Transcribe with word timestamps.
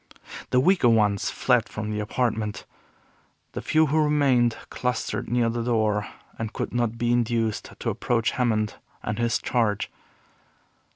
The 0.49 0.59
weaker 0.59 0.89
ones 0.89 1.29
fled 1.29 1.69
from 1.69 1.91
the 1.91 1.99
apartment. 1.99 2.65
The 3.51 3.61
few 3.61 3.85
who 3.85 3.99
remained 4.03 4.57
clustered 4.71 5.29
near 5.29 5.47
the 5.47 5.61
door 5.61 6.07
and 6.39 6.51
could 6.53 6.73
not 6.73 6.97
be 6.97 7.11
induced 7.13 7.69
to 7.77 7.91
approach 7.91 8.31
Hammond 8.31 8.77
and 9.03 9.19
his 9.19 9.37
Charge. 9.37 9.91